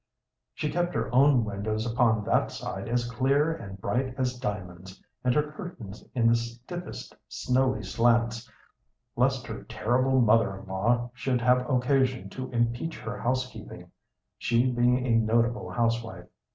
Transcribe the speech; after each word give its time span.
She 0.55 0.71
kept 0.71 0.95
her 0.95 1.13
own 1.13 1.45
windows 1.45 1.85
upon 1.85 2.23
that 2.23 2.49
side 2.49 2.89
as 2.89 3.07
clear 3.07 3.53
and 3.53 3.79
bright 3.79 4.15
as 4.17 4.39
diamonds, 4.39 4.99
and 5.23 5.35
her 5.35 5.51
curtains 5.51 6.03
in 6.15 6.25
the 6.27 6.33
stiffest, 6.33 7.15
snowy 7.27 7.83
slants, 7.83 8.49
lest 9.15 9.45
her 9.45 9.61
terrible 9.65 10.19
mother 10.19 10.57
in 10.57 10.65
law 10.65 11.11
should 11.13 11.41
have 11.41 11.69
occasion 11.69 12.31
to 12.31 12.49
impeach 12.49 12.97
her 12.97 13.19
housekeeping, 13.19 13.91
she 14.39 14.71
being 14.71 15.05
a 15.05 15.17
notable 15.19 15.69
housewife. 15.69 16.25